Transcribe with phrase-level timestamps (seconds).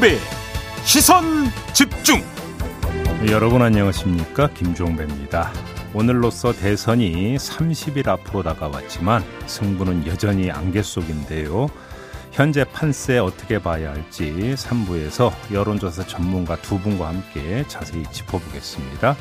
[0.00, 0.18] 김종배
[0.82, 1.24] 시선
[1.74, 2.22] 집중.
[3.30, 4.48] 여러분 안녕하십니까?
[4.48, 5.52] 김종배입니다.
[5.92, 11.68] 오늘로써 대선이 30일 앞으로 다가왔지만 승부는 여전히 안개 속인데요.
[12.32, 19.16] 현재 판세 어떻게 봐야 할지 3부에서 여론조사 전문가 두 분과 함께 자세히 짚어보겠습니다.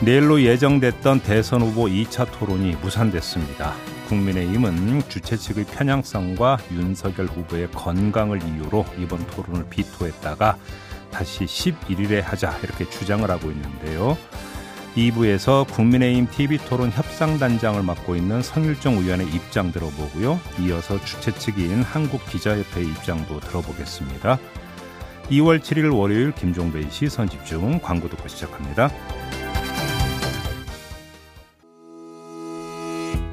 [0.00, 3.74] 내일로 예정됐던 대선 후보 2차 토론이 무산됐습니다.
[4.08, 10.56] 국민의힘은 주최 측의 편향성과 윤석열 후보의 건강을 이유로 이번 토론을 비토했다가
[11.10, 14.16] 다시 11일에 하자 이렇게 주장을 하고 있는데요.
[14.96, 20.40] 2부에서 국민의힘 TV토론 협상단장을 맡고 있는 성일정 의원의 입장 들어보고요.
[20.60, 24.38] 이어서 주최 측인 한국기자협회의 입장도 들어보겠습니다.
[25.30, 28.90] 2월 7일 월요일 김종배의 시선 집중 광고 듣고 시작합니다.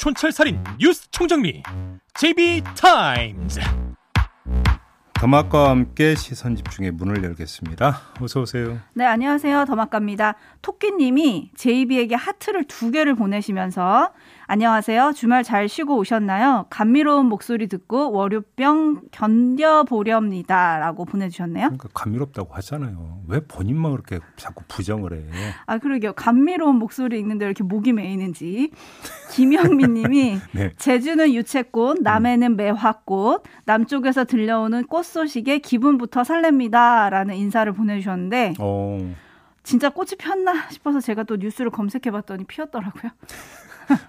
[0.00, 1.62] 촌철살인 뉴스 총정리
[2.14, 3.60] JB타임즈
[5.12, 8.00] 더마과 함께 시선 집중의 문을 열겠습니다.
[8.18, 8.78] 어서 오세요.
[8.94, 9.66] 네, 안녕하세요.
[9.66, 10.36] 더마카입니다.
[10.62, 14.14] 토끼님이 제이비에게 하트를 두 개를 보내시면서
[14.50, 15.12] 안녕하세요.
[15.14, 16.66] 주말 잘 쉬고 오셨나요?
[16.70, 20.78] 감미로운 목소리 듣고 월요병 견뎌보렵니다.
[20.80, 21.66] 라고 보내주셨네요.
[21.66, 23.20] 그러니까 감미롭다고 하잖아요.
[23.28, 25.24] 왜 본인만 그렇게 자꾸 부정을 해?
[25.66, 26.14] 아, 그러게요.
[26.14, 28.72] 감미로운 목소리 읽는데 이렇게 목이 메이는지.
[29.30, 30.72] 김영민 님이 네.
[30.78, 37.08] 제주는 유채꽃, 남해는 매화꽃, 남쪽에서 들려오는 꽃 소식에 기분부터 설렙니다.
[37.08, 38.54] 라는 인사를 보내주셨는데.
[38.58, 38.64] 오.
[38.64, 39.14] 어.
[39.62, 43.12] 진짜 꽃이 폈나 싶어서 제가 또 뉴스를 검색해 봤더니 피었더라고요.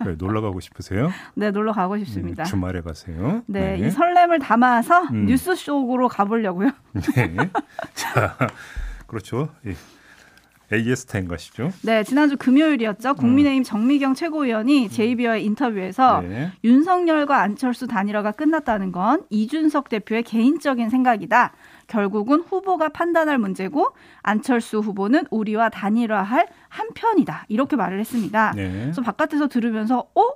[0.05, 1.11] 네, 놀러 가고 싶으세요?
[1.35, 2.43] 네, 놀러 가고 싶습니다.
[2.43, 3.43] 음, 주말에 가세요.
[3.47, 5.25] 네, 네, 이 설렘을 담아서 음.
[5.25, 6.71] 뉴스 속으로 가보려고요.
[7.15, 7.35] 네.
[7.93, 8.37] 자,
[9.07, 9.49] 그렇죠.
[9.65, 9.75] 예.
[10.73, 11.71] AS 타임 가시죠.
[11.81, 13.15] 네, 지난주 금요일이었죠.
[13.15, 16.51] 국민의힘 정미경 최고위원이 JB와의 인터뷰에서 네.
[16.63, 21.51] 윤석열과 안철수 단일화가 끝났다는 건 이준석 대표의 개인적인 생각이다.
[21.91, 23.89] 결국은 후보가 판단할 문제고
[24.21, 27.45] 안철수 후보는 우리와 단일화할 한편이다.
[27.49, 28.53] 이렇게 말을 했습니다.
[28.55, 28.71] 네.
[28.71, 30.27] 그래서 바깥에서 들으면서 어?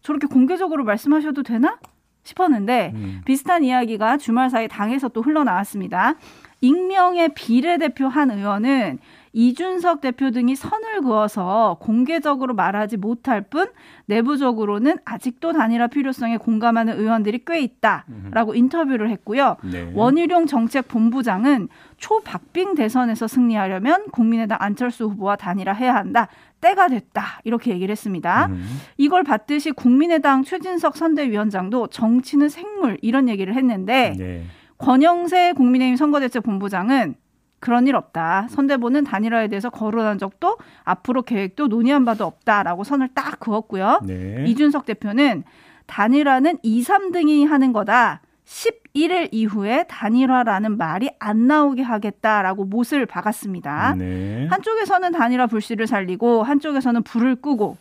[0.00, 1.78] 저렇게 공개적으로 말씀하셔도 되나?
[2.22, 3.20] 싶었는데 음.
[3.26, 6.14] 비슷한 이야기가 주말 사이 당에서 또 흘러나왔습니다.
[6.62, 8.98] 익명의 비례대표 한 의원은
[9.34, 13.66] 이준석 대표 등이 선을 그어서 공개적으로 말하지 못할 뿐
[14.06, 19.56] 내부적으로는 아직도 단일화 필요성에 공감하는 의원들이 꽤 있다라고 인터뷰를 했고요.
[19.64, 19.90] 네.
[19.92, 26.28] 원희룡 정책본부장은 초박빙 대선에서 승리하려면 국민의당 안철수 후보와 단일화해야 한다.
[26.60, 27.40] 때가 됐다.
[27.42, 28.46] 이렇게 얘기를 했습니다.
[28.46, 28.80] 음.
[28.96, 34.44] 이걸 받듯이 국민의당 최진석 선대위원장도 정치는 생물 이런 얘기를 했는데 네.
[34.78, 37.16] 권영세 국민의힘 선거대책본부장은
[37.64, 38.48] 그런 일 없다.
[38.50, 44.00] 선대보는 단일화에 대해서 거론한 적도 앞으로 계획도 논의한 바도 없다라고 선을 딱 그었고요.
[44.04, 44.44] 네.
[44.46, 45.44] 이준석 대표는
[45.86, 48.20] 단일화는 2, 3등이 하는 거다.
[48.44, 53.94] 11일 이후에 단일화라는 말이 안 나오게 하겠다라고 못을 박았습니다.
[53.94, 54.46] 네.
[54.50, 57.78] 한쪽에서는 단일화 불씨를 살리고 한쪽에서는 불을 끄고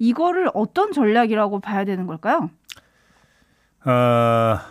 [0.00, 2.50] 이거를 어떤 전략이라고 봐야 되는 걸까요?
[3.84, 4.64] 아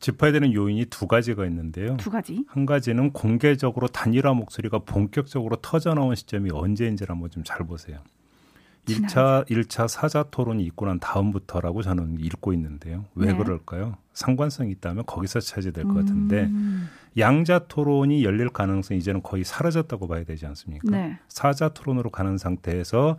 [0.00, 1.96] 짚어야 되는 요인이 두 가지가 있는데요.
[1.96, 2.44] 두 가지.
[2.48, 7.98] 한 가지는 공개적으로 단일화 목소리가 본격적으로 터져 나온 시점이 언제인지를 한번 좀 잘 보세요.
[8.86, 13.04] 1차, 1차 사자 토론이 있고 난 다음부터라고 저는 읽고 있는데요.
[13.16, 13.36] 왜 네.
[13.36, 13.96] 그럴까요?
[14.12, 16.88] 상관성이 있다면 거기서 차지될 것 같은데 음.
[17.18, 20.88] 양자 토론이 열릴 가능성이 이제는 거의 사라졌다고 봐야 되지 않습니까?
[20.90, 21.18] 네.
[21.28, 23.16] 사자 토론으로 가는 상태에서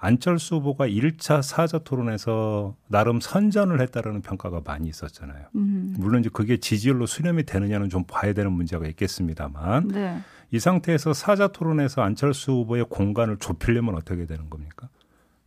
[0.00, 5.46] 안철수 후보가 1차 사자 토론에서 나름 선전을 했다라는 평가가 많이 있었잖아요.
[5.56, 5.96] 음.
[5.98, 10.20] 물론 이제 그게 지지율로 수렴이 되느냐는 좀 봐야 되는 문제가 있겠습니다만 네.
[10.52, 14.88] 이 상태에서 사자 토론에서 안철수 후보의 공간을 좁히려면 어떻게 되는 겁니까?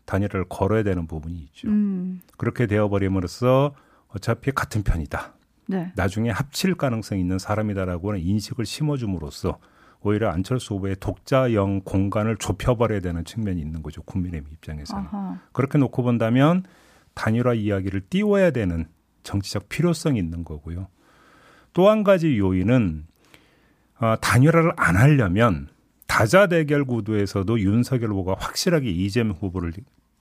[0.04, 1.70] 단일화를 걸어야 되는 부분이 있죠.
[1.70, 2.22] 음.
[2.38, 3.74] 그렇게 되어버림으로써
[4.10, 5.34] 어차피 같은 편이다.
[5.68, 5.94] 네.
[5.96, 9.60] 나중에 합칠 가능성이 있는 사람이다라고 하는 인식을 심어줌으로써
[10.04, 14.02] 오히려 안철수 후보의 독자형 공간을 좁혀버려야 되는 측면이 있는 거죠.
[14.04, 15.04] 국민의힘 입장에서는.
[15.06, 15.40] 아하.
[15.54, 16.64] 그렇게 놓고 본다면
[17.14, 18.86] 단일화 이야기를 띄워야 되는
[19.24, 20.88] 정치적 필요성이 있는 거고요.
[21.74, 23.06] 또 한 가지 요인은
[24.00, 25.68] 어, 단일화를 안 하려면
[26.08, 29.72] 다자 대결 구도에서도 윤석열 후보가 확실하게 이재명 후보를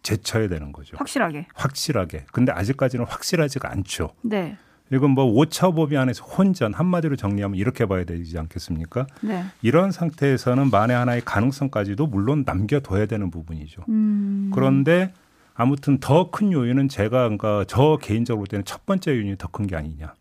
[0.03, 0.97] 제쳐야 되는 거죠.
[0.99, 1.47] 확실하게.
[1.55, 2.27] 확실하게.
[2.33, 4.11] 근데 아직까지는 확실하지가 않죠.
[4.23, 4.57] 네.
[4.93, 9.07] 이건 뭐 오차범위 안에서 혼전 한마디로 정리하면 이렇게 봐야 되지 않겠습니까?
[9.23, 9.45] 네.
[9.63, 13.83] 이런 상태에서는 만에 하나의 가능성까지도 물론 남겨둬야 되는 부분이죠.
[13.89, 14.51] 음.
[14.53, 15.13] 그런데
[15.55, 19.67] 아무튼 더 큰 요인은 제가 그러니까 저 개인적으로 볼 때는 첫 번째 요인이 더 큰
[19.67, 20.15] 게 아니냐.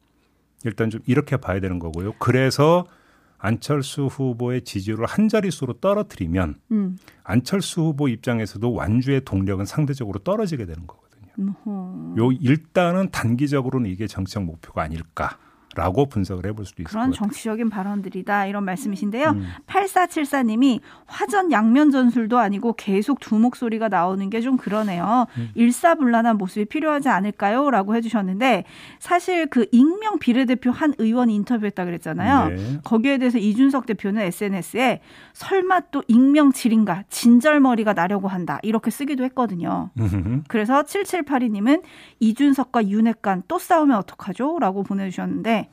[0.65, 2.13] 일단 좀 이렇게 봐야 되는 거고요.
[2.19, 2.85] 그래서
[3.37, 6.97] 안철수 후보의 지지율을 한 자릿수로 떨어뜨리면 음.
[7.23, 11.08] 안철수 후보 입장에서도 완주의 동력은 상대적으로 떨어지게 되는 거거든요.
[11.39, 12.19] 음흠.
[12.19, 15.37] 요 일단은 단기적으로는 이게 정책 목표가 아닐까.
[15.79, 17.27] 라고 분석을 해볼 수도 있을 그런 것 같아요.
[17.27, 19.29] 정치적인 발언들이다 이런 말씀이신데요.
[19.29, 19.47] 음.
[19.67, 25.27] 8474님이 화전 양면 전술도 아니고 계속 두 목소리가 나오는 게 좀 그러네요.
[25.37, 25.49] 음.
[25.55, 27.69] 일사불란한 모습이 필요하지 않을까요?
[27.69, 28.63] 라고 해주셨는데
[28.99, 32.49] 사실 그 익명 비례대표 한 의원이 인터뷰했다 그랬잖아요.
[32.49, 32.79] 네.
[32.83, 35.01] 거기에 대해서 이준석 대표는 SNS에
[35.33, 39.89] 설마 또 익명 질인가 진절머리가 나려고 한다 이렇게 쓰기도 했거든요.
[39.99, 40.43] 음흠.
[40.47, 41.81] 그래서 7782님은
[42.19, 44.57] 이준석과 윤핵관 또 싸우면 어떡하죠?
[44.59, 45.68] 라고 보내주셨는데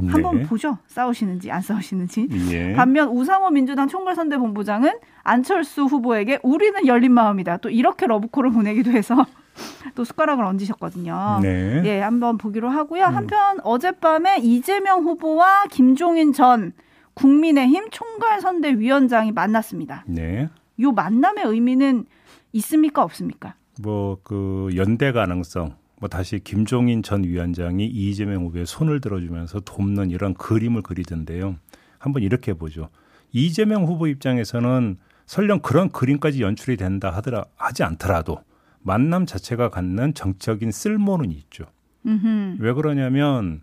[0.00, 0.12] 네.
[0.12, 0.78] 한번 보죠.
[0.86, 2.28] 싸우시는지 안 싸우시는지.
[2.50, 2.72] 예.
[2.74, 4.92] 반면 우상호 민주당 총괄선대본부장은
[5.22, 7.58] 안철수 후보에게 우리는 열린 마음이다.
[7.58, 9.26] 또 이렇게 러브콜을 보내기도 해서
[9.94, 11.40] 또 숟가락을 얹으셨거든요.
[11.42, 11.82] 네.
[11.84, 13.04] 예, 한번 보기로 하고요.
[13.04, 13.16] 음.
[13.16, 16.72] 한편 어젯밤에 이재명 후보와 김종인 전
[17.14, 20.04] 국민의힘 총괄선대위원장이 만났습니다.
[20.06, 20.48] 네.
[20.80, 22.04] 요 만남의 의미는
[22.52, 23.54] 있습니까 없습니까?
[23.82, 30.34] 뭐 그 연대 가능성 뭐 다시 김종인 전 위원장이 이재명 후보의 손을 들어주면서 돕는 이런
[30.34, 31.56] 그림을 그리던데요.
[31.98, 32.88] 한번 이렇게 보죠.
[33.32, 34.96] 이재명 후보 입장에서는
[35.26, 38.38] 설령 그런 그림까지 연출이 된다 하더라 하지 않더라도
[38.80, 41.64] 만남 자체가 갖는 정적인 쓸모는 있죠.
[42.06, 42.56] 음흠.
[42.60, 43.60] 왜 그러냐면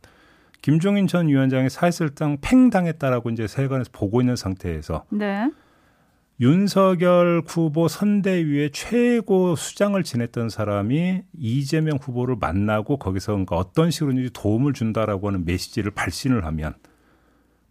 [0.62, 5.50] 김종인 전 위원장이 사실상 팽당했다라고 이제 세간에서 보고 있는 상태에서 네.
[6.42, 14.74] 윤석열 후보 선대위의 최고 수장을 지냈던 사람이 이재명 후보를 만나고 거기서 그러니까 어떤 식으로든지 도움을
[14.74, 16.74] 준다라고 하는 메시지를 발신을 하면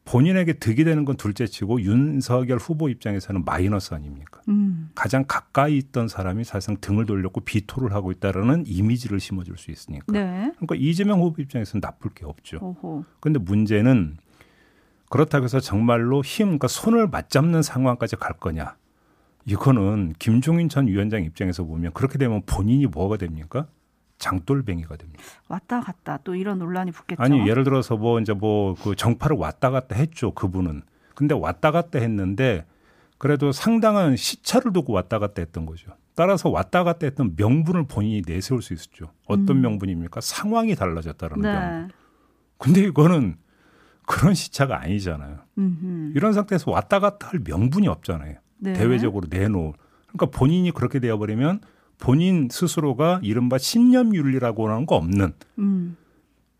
[0.06, 4.40] 본인에게 득이 되는 건 둘째치고 윤석열 후보 입장에서는 마이너스 아닙니까?
[4.48, 4.90] 음.
[4.94, 10.06] 가장 가까이 있던 사람이 사실상 등을 돌렸고 비토를 하고 있다라는 이미지를 심어줄 수 있으니까.
[10.12, 10.52] 네.
[10.56, 12.74] 그러니까 이재명 후보 입장에서는 나쁠 게 없죠.
[13.20, 14.18] 근데 문제는
[15.14, 18.74] 그렇다고 해서 정말로 힘, 그러니까 손을 맞잡는 상황까지 갈 거냐.
[19.44, 23.68] 이거는 김종인 전 위원장 입장에서 보면 그렇게 되면 본인이 뭐가 됩니까?
[24.18, 25.22] 장돌뱅이가 됩니다.
[25.46, 27.22] 왔다 갔다 또 이런 논란이 붙겠죠.
[27.22, 30.82] 아니 예를 들어서 뭐 이제 뭐 그 정파를 왔다 갔다 했죠 그분은.
[31.14, 32.66] 근데 왔다 갔다 했는데
[33.18, 35.92] 그래도 상당한 시차를 두고 왔다 갔다 했던 거죠.
[36.16, 39.12] 따라서 왔다 갔다 했던 명분을 본인이 내세울 수 있었죠.
[39.28, 39.60] 어떤 음.
[39.60, 40.20] 명분입니까?
[40.20, 41.86] 상황이 달라졌다라는 명분.
[41.86, 41.94] 네.
[42.58, 43.36] 근데 이거는
[44.06, 45.38] 그런 시차가 아니잖아요.
[45.58, 46.12] 음흠.
[46.14, 48.36] 이런 상태에서 왔다 갔다 할 명분이 없잖아요.
[48.58, 48.72] 네.
[48.72, 49.72] 대외적으로 내놓을.
[50.08, 51.60] 그러니까 본인이 그렇게 되어버리면
[51.98, 55.96] 본인 스스로가 이른바 신념윤리라고 하는 거 없는 음.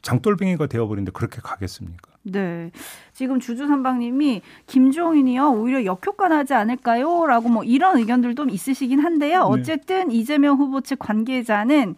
[0.03, 2.13] 장돌뱅이가 되어버리는데 그렇게 가겠습니까?
[2.25, 2.71] 네.
[3.13, 7.27] 지금 주주삼방님이 김종인이요 오히려 역효과 나지 않을까요?
[7.27, 9.49] 라고 뭐 이런 의견들도 있으시긴 한데요.
[9.49, 9.61] 네.
[9.61, 11.95] 어쨌든 이재명 후보 측 관계자는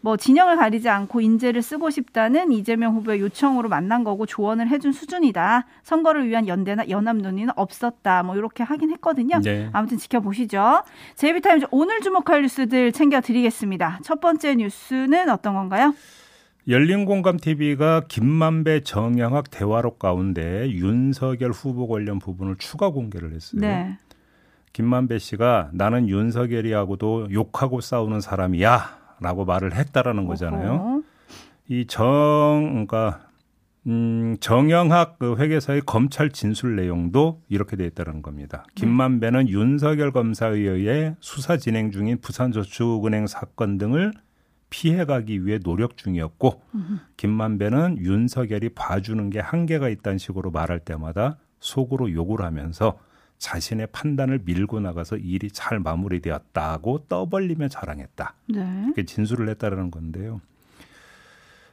[0.00, 5.66] 뭐 진영을 가리지 않고 인재를 쓰고 싶다는 이재명 후보의 요청으로 만난 거고 조언을 해준 수준이다.
[5.82, 8.22] 선거를 위한 연대나 연합 논의는 없었다.
[8.22, 9.40] 뭐 이렇게 하긴 했거든요.
[9.40, 9.68] 네.
[9.72, 10.82] 아무튼 지켜보시죠.
[11.16, 14.00] 제이비타임즈 오늘 주목할 뉴스들 챙겨드리겠습니다.
[14.04, 15.94] 첫 번째 뉴스는 어떤 건가요?
[16.68, 23.60] 열린공감 TV가 김만배 정영학 대화록 가운데 윤석열 후보 관련 부분을 추가 공개를 했어요.
[23.60, 23.96] 네.
[24.74, 30.72] 김만배 씨가 나는 윤석열이하고도 욕하고 싸우는 사람이야 라고 말을 했다라는 거잖아요.
[30.72, 31.02] 어허.
[31.68, 33.28] 이 정, 그러니까
[33.86, 38.64] 음, 정영학 그 회계사의 검찰 진술 내용도 이렇게 돼 있다는 겁니다.
[38.74, 44.12] 김만배는 윤석열 검사에 의해 수사 진행 중인 부산저축은행 사건 등을
[44.70, 46.62] 피해가기 위해 노력 중이었고
[47.16, 52.98] 김만배는 윤석열이 봐주는 게 한계가 있다는 식으로 말할 때마다 속으로 욕을 하면서
[53.38, 58.34] 자신의 판단을 밀고 나가서 일이 잘 마무리되었다고 떠벌리며 자랑했다.
[58.48, 58.82] 네.
[58.84, 60.40] 이렇게 진술을 했다라는 건데요.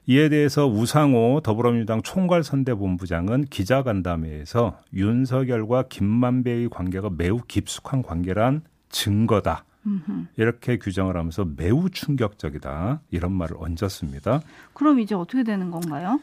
[0.07, 9.65] 이에 대해서 우상호 더불어민주당 총괄선대본부장은 기자간담회에서 윤석열과 김만배의 관계가 매우 깊숙한 관계란 증거다.
[9.87, 10.27] 음흠.
[10.37, 13.01] 이렇게 규정을 하면서 매우 충격적이다.
[13.09, 14.41] 이런 말을 얹었습니다.
[14.73, 16.19] 그럼 이제 어떻게 되는 건가요?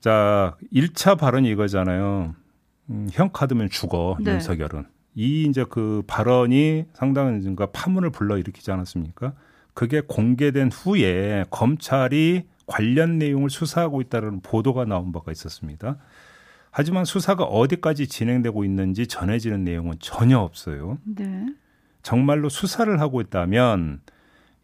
[0.00, 2.34] 자, 1차 발언이 이거잖아요.
[2.90, 4.32] 음, 형 카드면 죽어, 네.
[4.32, 4.86] 윤석열은.
[5.14, 9.32] 이 이제 그 발언이 상당한 뭔가 파문을 불러 일으키지 않았습니까?
[9.72, 15.98] 그게 공개된 후에 검찰이 관련 내용을 수사하고 있다는 보도가 나온 바가 있었습니다.
[16.70, 20.98] 하지만 수사가 어디까지 진행되고 있는지 전해지는 내용은 전혀 없어요.
[21.04, 21.46] 네.
[22.02, 24.00] 정말로 수사를 하고 있다면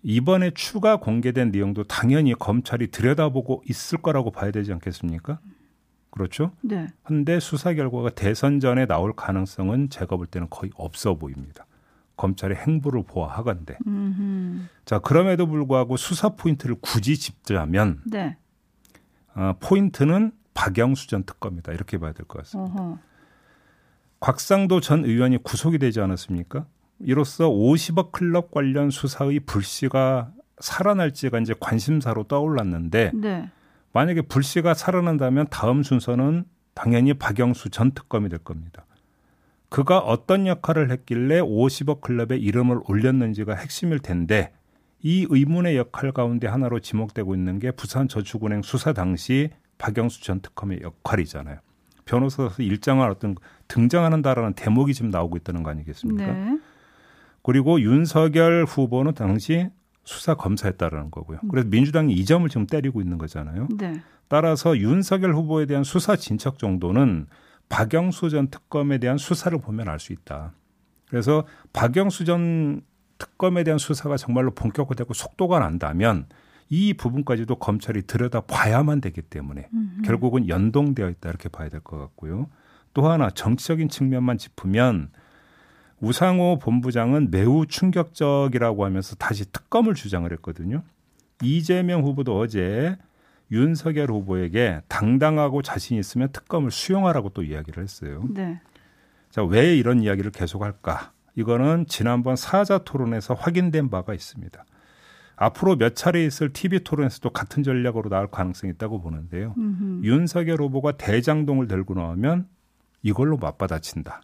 [0.02, 5.41] 이번에 추가 공개된 내용도 당연히 검찰이 들여다보고 있을 거라고 봐야 되지 않겠습니까?
[6.12, 6.52] 그렇죠?
[6.61, 6.87] 네.
[7.02, 11.66] 근데 수사 결과가 대선 전에 나올 가능성은 제가 볼 때는 거의 없어 보입니다.
[12.16, 13.78] 검찰의 행보를 보아하건대.
[13.87, 14.66] 음흠.
[14.85, 18.37] 자, 그럼에도 불구하고 수사 포인트를 굳이 짚자면 네.
[19.35, 21.73] 어, 포인트는 박영수 전 특검이다.
[21.73, 22.75] 이렇게 봐야 될 것 같습니다.
[22.81, 22.99] 어허.
[24.21, 26.66] 곽상도 전 의원이 구속이 되지 않았습니까?
[27.00, 33.50] 이로써 50억 클럽 관련 수사의 불씨가 살아날지가 이제 관심사로 떠올랐는데 네.
[33.93, 36.45] 만약에 불씨가 살아난다면 다음 순서는
[36.75, 38.87] 당연히 박영수 전 특검이 될 겁니다.
[39.69, 44.53] 그가 어떤 역할을 했길래 50억 클럽에 이름을 올렸는지가 핵심일 텐데
[45.01, 51.59] 이 의문의 역할 가운데 하나로 지목되고 있는 게 부산저축은행 수사 당시 박영수 전 특검의 역할이잖아요.
[52.05, 53.35] 변호사로서 일정한 어떤
[53.69, 56.27] 등장하는다라는 대목이 지금 나오고 있다는 거 아니겠습니까?
[56.27, 56.59] 네.
[57.43, 59.69] 그리고 윤석열 후보는 당시
[60.04, 61.38] 수사 검사였다라는 거고요.
[61.50, 63.68] 그래서 민주당이 이 점을 지금 때리고 있는 거잖아요.
[63.78, 64.00] 네.
[64.28, 67.26] 따라서 윤석열 후보에 대한 수사 진척 정도는
[67.68, 70.52] 박영수 전 특검에 대한 수사를 보면 알 수 있다.
[71.09, 72.80] 그래서 박영수 전
[73.18, 76.26] 특검에 대한 수사가 정말로 본격화되고 속도가 난다면
[76.68, 80.02] 이 부분까지도 검찰이 들여다 봐야만 되기 때문에 음흠.
[80.02, 82.49] 결국은 연동되어 있다 이렇게 봐야 될 것 같고요.
[82.94, 85.11] 또 하나 정치적인 측면만 짚으면
[86.02, 90.82] 우상호 본부장은 매우 충격적이라고 하면서 다시 특검을 주장을 했거든요.
[91.42, 92.99] 이재명 후보도 어제
[93.52, 98.25] 윤석열 후보에게 당당하고 자신 있으면 특검을 수용하라고 또 이야기를 했어요.
[98.30, 98.61] 네.
[99.30, 101.12] 자, 왜 이런 이야기를 계속할까?
[101.37, 104.64] 이거는 지난번 사자 토론에서 확인된 바가 있습니다.
[105.37, 109.54] 앞으로 몇 차례 있을 TV 토론에서도 같은 전략으로 나올 가능성이 있다고 보는데요.
[109.56, 110.04] 음흠.
[110.04, 112.49] 윤석열 후보가 대장동을 들고 나오면
[113.02, 114.21] 이걸로 맞받아친다.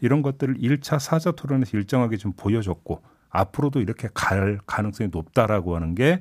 [0.00, 6.20] 이런 것들을 1차 사자 토론에서 일정하게 좀 보여줬고 앞으로도 이렇게 갈 가능성이 높다라고 하는 게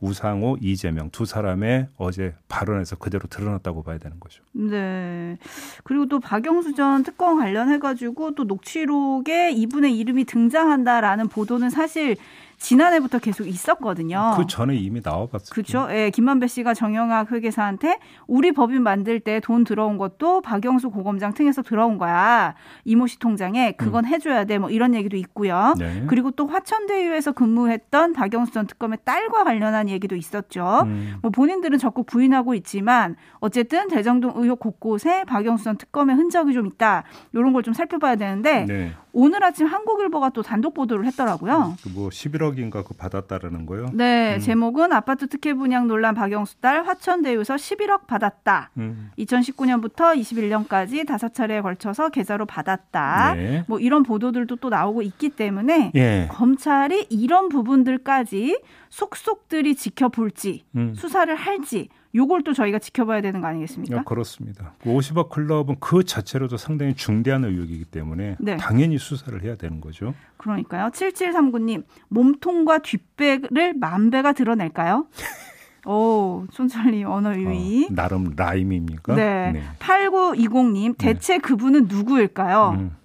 [0.00, 4.42] 우상호, 이재명 두 사람의 어제 발언에서 그대로 드러났다고 봐야 되는 거죠.
[4.52, 5.36] 네.
[5.84, 12.16] 그리고 또 박영수 전 특검 관련해가지고 또 녹취록에 이분의 이름이 등장한다라는 보도는 사실
[12.60, 14.34] 지난해부터 계속 있었거든요.
[14.36, 15.50] 그 전에 이미 나와봤어요.
[15.50, 15.88] 그렇죠.
[15.90, 21.62] 예, 김만배 씨가 정영학 회계사한테 우리 법인 만들 때 돈 들어온 것도 박영수 고검장 통해서
[21.62, 22.54] 들어온 거야.
[22.84, 24.58] 이모 씨 통장에 그건 해줘야 돼.
[24.58, 25.74] 뭐 이런 얘기도 있고요.
[25.78, 26.04] 네.
[26.06, 30.82] 그리고 또 화천대유에서 근무했던 박영수 전 특검의 딸과 관련한 얘기도 있었죠.
[30.84, 36.66] 음, 뭐 본인들은 적극 부인하고 있지만 어쨌든 대장동 의혹 곳곳에 박영수 전 특검의 흔적이 좀
[36.66, 37.04] 있다.
[37.32, 38.92] 이런 걸 좀 살펴봐야 되는데 네.
[39.12, 41.76] 오늘 아침 한국일보가 또 단독 보도를 했더라고요.
[41.82, 43.86] 그뭐 11억인가 그 받았다라는 거요.
[43.92, 44.40] 네, 음.
[44.40, 48.70] 제목은 아파트 특혜 분양 논란 박영수 딸 화천대유에서 11억 받았다.
[48.78, 49.10] 음.
[49.18, 53.34] 2019년부터 21년까지 다섯 차례에 걸쳐서 계좌로 받았다.
[53.34, 53.64] 네.
[53.66, 56.28] 뭐 이런 보도들도 또 나오고 있기 때문에 예.
[56.30, 60.94] 검찰이 이런 부분들까지 속속들이 지켜볼지 음.
[60.94, 63.98] 수사를 할지 요걸 또 저희가 지켜봐야 되는 거 아니겠습니까?
[63.98, 64.74] 어, 그렇습니다.
[64.82, 68.56] 그 50억 클럽은 그 자체로도 상당히 중대한 의혹이기 때문에 네.
[68.56, 70.14] 당연히 수사를 해야 되는 거죠.
[70.36, 70.88] 그러니까요.
[70.88, 75.06] 7739님, 몸통과 뒷배를 만배가 드러낼까요?
[75.86, 77.86] 오, 촌철님 언어 유희.
[77.86, 79.14] 어, 나름 라임입니까?
[79.14, 79.62] 네.
[79.78, 82.76] 8920님, 대체 그분은 누구일까요?
[82.78, 82.96] 음,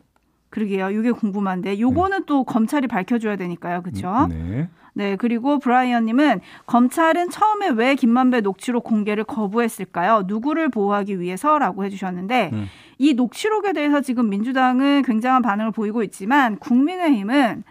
[0.56, 0.90] 그러게요.
[0.90, 3.82] 이게 궁금한데, 요거는 또 검찰이 밝혀줘야 되니까요.
[3.82, 4.28] 그쵸?
[4.30, 4.70] 네.
[4.98, 10.24] 네, 그리고 브라이언님은 검찰은 처음에 왜 김만배 녹취록 공개를 거부했을까요?
[10.26, 12.68] 누구를 보호하기 위해서라고 해주셨는데 음.
[12.98, 17.66] 이 녹취록에 대해서 지금 민주당은 굉장한 반응을 보이고 있지만 국민의힘은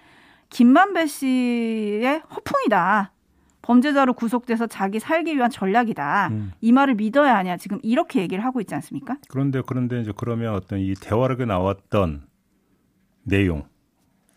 [0.50, 3.10] 김만배 씨의 허풍이다.
[3.62, 6.28] 범죄자로 구속돼서 자기 살기 위한 전략이다.
[6.30, 6.52] 음.
[6.60, 7.56] 이 말을 믿어야 하냐.
[7.56, 9.16] 지금 이렇게 얘기를 하고 있지 않습니까?
[9.30, 12.26] 그런데 그런데 이제 그러면 어떤 이 대화록에 나왔던
[13.24, 13.64] 내용,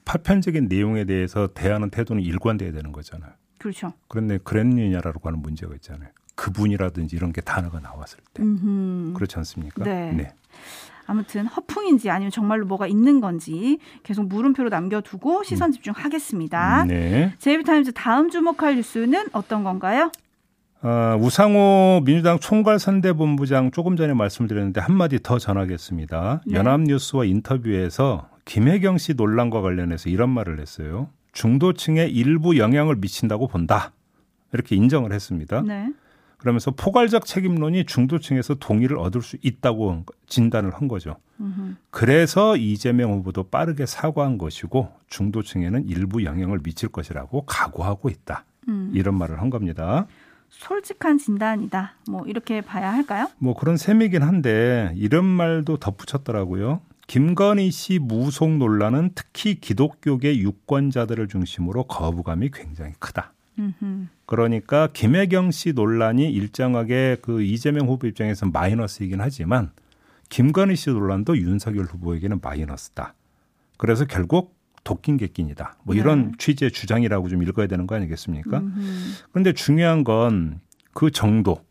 [0.05, 3.31] 파편적인 내용에 대해서 대하는 태도는 일관돼야 되는 거잖아요.
[3.59, 3.93] 그렇죠.
[4.07, 6.09] 그런데 그랬느냐라고 하는 문제가 있잖아요.
[6.35, 9.13] 그분이라든지 이런 게 단어가 나왔을 때 음흠.
[9.13, 9.83] 그렇지 않습니까?
[9.83, 10.31] 네.
[11.07, 16.85] 아무튼 허풍인지 아니면 정말로 뭐가 있는 건지 계속 물음표로 남겨두고 시선 집중하겠습니다.
[16.85, 17.33] 네.
[17.39, 20.11] 제이비타임즈 다음 주목할 뉴스는 어떤 건가요?
[20.83, 26.41] 어, 우상호 민주당 총괄선대본부장 조금 전에 말씀드렸는데 한마디 더 전하겠습니다.
[26.45, 26.55] 네.
[26.55, 31.09] 연합뉴스와 인터뷰에서 김혜경 씨 논란과 관련해서 이런 말을 했어요.
[31.33, 33.91] 중도층에 일부 영향을 미친다고 본다.
[34.53, 35.61] 이렇게 인정을 했습니다.
[35.61, 35.91] 네.
[36.37, 41.17] 그러면서 포괄적 책임론이 중도층에서 동의를 얻을 수 있다고 진단을 한 거죠.
[41.41, 41.75] 음흠.
[41.89, 48.45] 그래서 이재명 후보도 빠르게 사과한 것이고 중도층에는 일부 영향을 미칠 것이라고 각오하고 있다.
[48.69, 48.91] 음.
[48.93, 50.07] 이런 말을 한 겁니다.
[50.49, 51.95] 솔직한 진단이다.
[52.09, 53.27] 뭐 이렇게 봐야 할까요?
[53.39, 56.81] 뭐 그런 셈이긴 한데 이런 말도 덧붙였더라고요.
[57.07, 63.33] 김건희 씨 무속 논란은 특히 기독교계 유권자들을 중심으로 거부감이 굉장히 크다.
[64.25, 69.71] 그러니까 김혜경 씨 논란이 일정하게 그 이재명 후보 입장에서 마이너스이긴 하지만
[70.29, 73.13] 김건희 씨 논란도 윤석열 후보에게는 마이너스다.
[73.77, 75.77] 그래서 결국 도낀 객긴이다.
[75.83, 76.31] 뭐 이런 네.
[76.37, 78.63] 취지의 주장이라고 좀 읽어야 되는 거 아니겠습니까?
[79.31, 80.59] 그런데 중요한 건
[80.97, 81.63] 그 정도.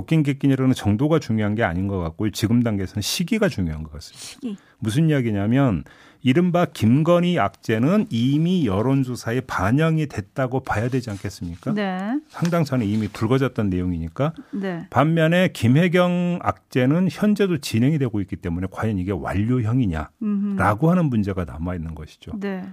[0.00, 4.18] 객긴이라는 정도가 중요한 게 아닌 것 같고 지금 단계에서는 시기가 중요한 것 같습니다.
[4.18, 4.56] 시기.
[4.78, 5.84] 무슨 이야기냐면
[6.22, 11.74] 이른바 김건희 악재는 이미 여론조사에 반영이 됐다고 봐야 되지 않겠습니까?
[11.74, 12.18] 네.
[12.28, 14.32] 상당 전에 이미 불거졌던 내용이니까.
[14.52, 14.86] 네.
[14.88, 21.94] 반면에 김혜경 악재는 현재도 진행이 되고 있기 때문에 과연 이게 완료형이냐라고 하는 문제가 남아 있는
[21.94, 22.32] 것이죠.
[22.38, 22.64] 네.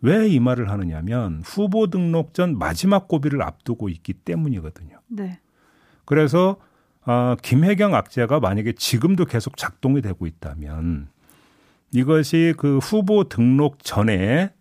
[0.00, 4.98] 왜이 말을 하느냐면 후보 등록 전 마지막 고비를 앞두고 있기 때문이거든요.
[5.08, 5.38] 네.
[6.04, 6.56] 그래서
[7.04, 11.08] 어, 김혜경 악재가 만약에 지금도 계속 작동이 되고 있다면
[11.92, 14.52] 이것이 그 후보 등록 전에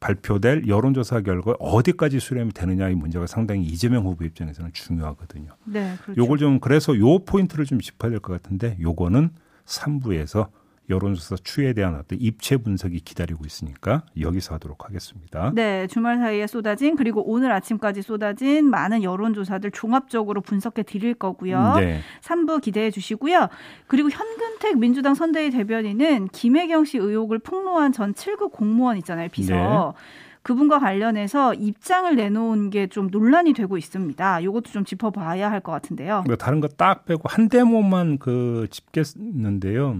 [0.00, 5.52] 발표될 여론조사 결과 어디까지 수렴이 되느냐 이 문제가 상당히 이재명 후보 입장에서는 중요하거든요.
[5.66, 6.22] 네, 그렇죠.
[6.22, 9.30] 요걸 좀 그래서 요 포인트를 좀 짚어야 될 것 같은데 요거는
[9.66, 10.48] 3부에서
[10.90, 15.52] 여론조사 추이에 대한 어떤 입체 분석이 기다리고 있으니까 여기서 하도록 하겠습니다.
[15.54, 21.74] 네, 주말 사이에 쏟아진 그리고 오늘 아침까지 쏟아진 많은 여론조사들 종합적으로 분석해 드릴 거고요.
[21.76, 22.00] 네.
[22.22, 23.48] 3부 기대해 주시고요.
[23.86, 29.54] 그리고 현근택 민주당 선대위 대변인은 김혜경 씨 의혹을 폭로한 전 7급 공무원 있잖아요, 비서.
[29.54, 30.00] 네.
[30.42, 34.40] 그분과 관련해서 입장을 내놓은 게 좀 논란이 되고 있습니다.
[34.40, 36.24] 이것도 좀 짚어봐야 할 것 같은데요.
[36.26, 39.98] 뭐 다른 거 딱 빼고 한 대목만 그 짚겠는데요.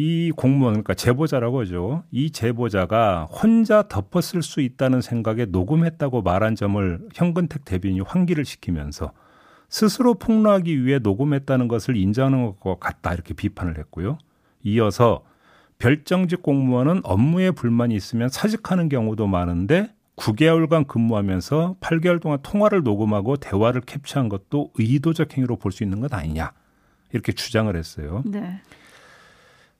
[0.00, 2.04] 이 공무원 그러니까 제보자라고 하죠.
[2.12, 9.10] 이 제보자가 혼자 덮었을 수 있다는 생각에 녹음했다고 말한 점을 현근택 대변인이 환기를 시키면서
[9.68, 14.18] 스스로 폭로하기 위해 녹음했다는 것을 인정하는 것 같다 이렇게 비판을 했고요.
[14.62, 15.24] 이어서
[15.78, 23.80] 별정직 공무원은 업무에 불만이 있으면 사직하는 경우도 많은데 9개월간 근무하면서 8개월 동안 통화를 녹음하고 대화를
[23.80, 26.52] 캡처한 것도 의도적 행위로 볼 수 있는 것 아니냐
[27.12, 28.22] 이렇게 주장을 했어요.
[28.26, 28.60] 네.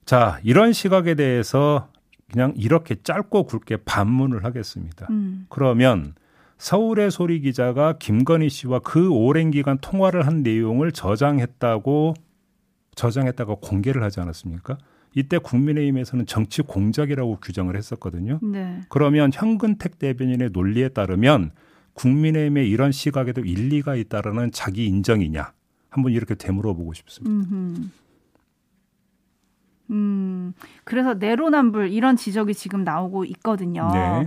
[0.08, 1.90] 자, 이런 시각에 대해서
[2.32, 5.06] 그냥 이렇게 짧고 굵게 반문을 하겠습니다.
[5.10, 5.44] 음.
[5.50, 6.14] 그러면
[6.56, 12.14] 서울의 소리 기자가 김건희 씨와 그 오랜 기간 통화를 한 내용을 저장했다고
[12.94, 14.78] 저장했다고 공개를 하지 않았습니까?
[15.14, 18.40] 이때 국민의힘에서는 정치 공작이라고 규정을 했었거든요.
[18.42, 18.80] 네.
[18.88, 21.50] 그러면 현근택 대변인의 논리에 따르면
[21.92, 25.52] 국민의힘의 이런 시각에도 일리가 있다라는 자기 인정이냐?
[25.90, 27.30] 한번 이렇게 되물어보고 싶습니다.
[27.30, 27.88] 음흠.
[29.90, 30.52] 음,
[30.84, 33.90] 그래서 내로남불 이런 지적이 지금 나오고 있거든요.
[33.92, 34.26] 네.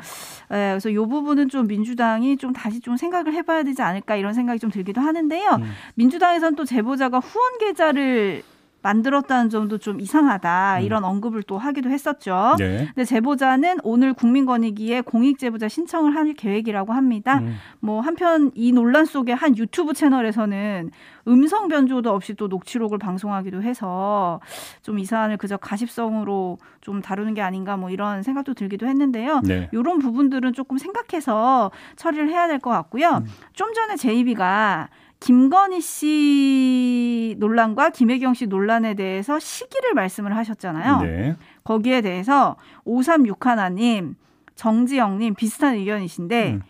[0.50, 4.60] 네 그래서 이 부분은 좀 민주당이 좀 다시 좀 생각을 해봐야 되지 않을까 이런 생각이
[4.60, 5.50] 좀 들기도 하는데요.
[5.60, 5.72] 음.
[5.96, 8.44] 민주당에서는 또 제보자가 후원 계좌를
[8.82, 10.84] 만들었다는 점도 좀 이상하다 음.
[10.84, 12.56] 이런 언급을 또 하기도 했었죠.
[12.58, 12.86] 네.
[12.88, 17.40] 근데 제보자는 오늘 국민권익위에 공익 제보자 신청을 할 계획이라고 합니다.
[17.40, 17.56] 음.
[17.80, 20.92] 뭐 한편 이 논란 속에 한 유튜브 채널에서는
[21.28, 24.40] 음성 변조도 없이 또 녹취록을 방송하기도 해서
[24.82, 29.42] 좀 이 사안을 그저 가십성으로 좀 다루는 게 아닌가 뭐 이런 생각도 들기도 했는데요.
[29.44, 29.68] 네.
[29.72, 33.24] 이런 부분들은 조금 생각해서 처리를 해야 될 것 같고요.
[33.24, 33.26] 음.
[33.54, 34.90] 좀 전에 제이비가
[35.22, 41.02] 김건희 씨 논란과 김혜경 씨 논란에 대해서 시기를 말씀을 하셨잖아요.
[41.02, 41.36] 네.
[41.64, 44.16] 거기에 대해서 5361님,
[44.56, 46.62] 정지영님 비슷한 의견이신데 음.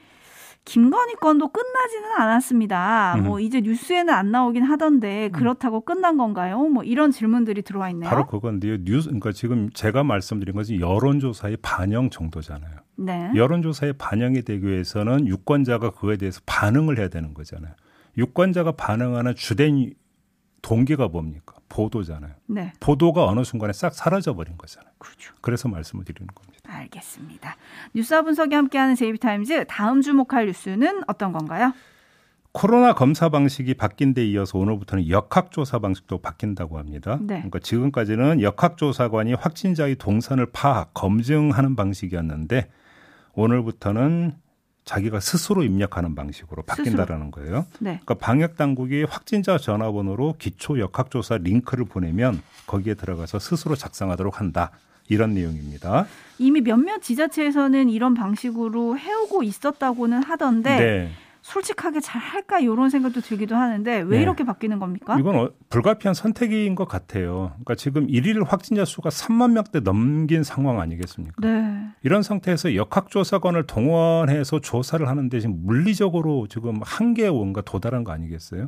[0.65, 3.15] 김건희 건도 끝나지는 않았습니다.
[3.19, 3.23] 음.
[3.23, 5.31] 뭐 이제 뉴스에는 안 나오긴 하던데 음.
[5.31, 5.85] 그렇다고 음.
[5.85, 6.59] 끝난 건가요?
[6.67, 8.09] 뭐 이런 질문들이 들어와 있네요.
[8.09, 8.83] 바로 그건데요.
[8.83, 12.75] 뉴스 그러니까 지금 제가 말씀드린 것은 여론조사의 반영 정도잖아요.
[12.97, 13.31] 네.
[13.33, 17.73] 여론조사에 반영이 되기 위해서는 유권자가 그거에 대해서 반응을 해야 되는 거잖아요.
[18.17, 19.93] 유권자가 반응하는 주된
[20.61, 21.55] 동기가 뭡니까?
[21.69, 22.33] 보도잖아요.
[22.47, 22.73] 네.
[22.79, 24.91] 보도가 어느 순간에 싹 사라져 버린 거잖아요.
[24.97, 25.33] 그렇죠.
[25.41, 26.59] 그래서 말씀을 드리는 겁니다.
[26.65, 27.55] 알겠습니다.
[27.95, 31.73] 뉴스와 분석이 함께하는 제이비타임즈 다음 주목할 뉴스는 어떤 건가요?
[32.53, 37.17] 코로나 검사 방식이 바뀐 데 이어서 오늘부터는 역학조사 방식도 바뀐다고 합니다.
[37.21, 37.35] 네.
[37.35, 42.69] 그러니까 지금까지는 역학조사관이 확진자의 동선을 파악, 검증하는 방식이었는데
[43.33, 44.35] 오늘부터는
[44.85, 47.65] 자기가 스스로 입력하는 방식으로 바뀐다라는 거예요.
[47.79, 48.01] 네.
[48.03, 54.71] 그러니까 방역 당국이 확진자 전화번호로 기초 역학조사 링크를 보내면 거기에 들어가서 스스로 작성하도록 한다.
[55.09, 56.05] 이런 내용입니다.
[56.37, 61.11] 이미 몇몇 지자체에서는 이런 방식으로 해오고 있었다고는 하던데 네.
[61.41, 64.21] 솔직하게 잘 할까 이런 생각도 들기도 하는데 왜 네.
[64.21, 65.17] 이렇게 바뀌는 겁니까?
[65.19, 67.49] 이건 어, 불가피한 선택인 것 같아요.
[67.53, 71.35] 그러니까 지금 일일 확진자 수가 3만 명대 넘긴 상황 아니겠습니까?
[71.41, 71.87] 네.
[72.03, 78.67] 이런 상태에서 역학조사관을 동원해서 조사를 하는데 지금 물리적으로 지금 한계에 뭔가 도달한 거 아니겠어요?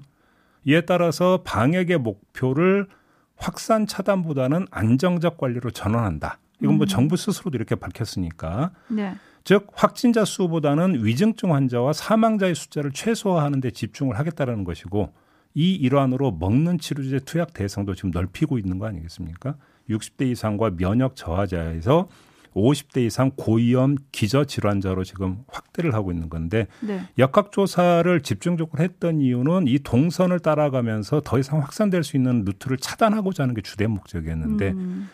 [0.66, 2.88] 이에 따라서 방역의 목표를
[3.36, 6.40] 확산 차단보다는 안정적 관리로 전환한다.
[6.62, 6.88] 이건 뭐 음.
[6.88, 8.72] 정부 스스로도 이렇게 밝혔으니까.
[8.88, 9.16] 네.
[9.44, 15.12] 즉 확진자 수보다는 위중증 환자와 사망자의 숫자를 최소화하는 데 집중을 하겠다라는 것이고
[15.56, 19.56] 이 일환으로 먹는 치료제 투약 대상도 지금 넓히고 있는 거 아니겠습니까?
[19.90, 22.08] 60대 이상과 면역 저하자에서
[22.56, 27.02] 50대 이상 고위험 기저 질환자로 지금 확대를 하고 있는 건데 네.
[27.18, 33.44] 역학 조사를 집중적으로 했던 이유는 이 동선을 따라가면서 더 이상 확산될 수 있는 루트를 차단하고자
[33.44, 35.10] 하는 게 주된 목적이었는데 음.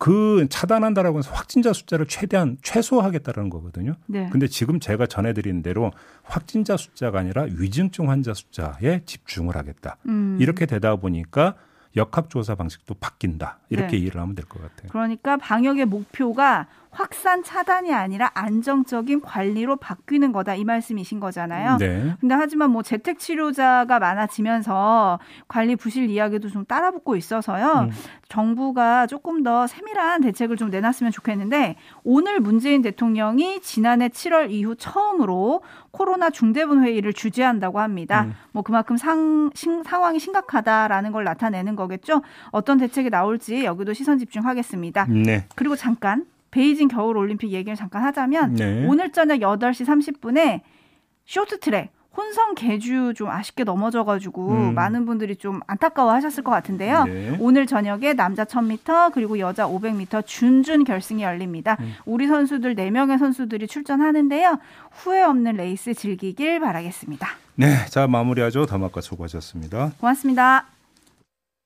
[0.00, 3.96] 그 차단한다라고 해서 확진자 숫자를 최대한 최소화하겠다는 거거든요.
[4.06, 4.30] 네.
[4.32, 9.98] 근데 지금 제가 전해드린 대로 확진자 숫자가 아니라 위중증 환자 숫자에 집중을 하겠다.
[10.06, 10.38] 음.
[10.40, 11.54] 이렇게 되다 보니까
[11.96, 13.58] 역학조사 방식도 바뀐다.
[13.68, 13.96] 이렇게 네.
[13.98, 14.88] 이해를 하면 될 것 같아요.
[14.90, 21.76] 그러니까 방역의 목표가 확산 차단이 아니라 안정적인 관리로 바뀌는 거다 이 말씀이신 거잖아요.
[21.78, 22.14] 네.
[22.20, 27.88] 근데 하지만 뭐 재택 치료자가 많아지면서 관리 부실 이야기도 좀 따라붙고 있어서요.
[27.88, 27.90] 음.
[28.28, 35.62] 정부가 조금 더 세밀한 대책을 좀 내놨으면 좋겠는데 오늘 문재인 대통령이 지난해 7월 이후 처음으로
[35.92, 38.24] 코로나 중대본 회의를 주재한다고 합니다.
[38.24, 38.34] 음.
[38.52, 42.22] 뭐 그만큼 상, 신, 상황이 심각하다라는 걸 나타내는 거겠죠.
[42.50, 45.06] 어떤 대책이 나올지 여기도 시선 집중하겠습니다.
[45.08, 45.46] 네.
[45.54, 48.86] 그리고 잠깐 베이징 겨울 올림픽 얘기를 잠깐 하자면 네.
[48.86, 50.60] 오늘 저녁 8시 30분에
[51.26, 54.74] 쇼트트랙 혼성 개주 좀 아쉽게 넘어져가지고 음.
[54.74, 57.04] 많은 분들이 좀 안타까워하셨을 것 같은데요.
[57.04, 57.36] 네.
[57.38, 61.76] 오늘 저녁에 남자 1000m 그리고 여자 500m 준준 결승이 열립니다.
[61.80, 61.94] 음.
[62.04, 64.58] 우리 선수들 4명의 선수들이 출전하는데요.
[64.90, 67.28] 후회 없는 레이스 즐기길 바라겠습니다.
[67.54, 68.66] 네, 자 마무리하죠.
[68.66, 69.92] 다막과 수고하셨습니다.
[70.00, 70.66] 고맙습니다.